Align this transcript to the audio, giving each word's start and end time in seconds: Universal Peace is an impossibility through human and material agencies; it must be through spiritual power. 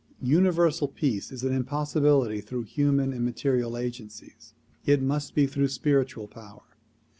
Universal 0.23 0.87
Peace 0.87 1.31
is 1.31 1.43
an 1.43 1.53
impossibility 1.53 2.41
through 2.41 2.63
human 2.63 3.13
and 3.13 3.23
material 3.23 3.77
agencies; 3.77 4.55
it 4.83 4.99
must 4.99 5.35
be 5.35 5.45
through 5.45 5.67
spiritual 5.67 6.27
power. 6.27 6.75